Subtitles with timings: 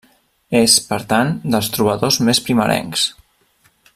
[0.59, 3.07] És, per tant, dels trobadors més primerencs.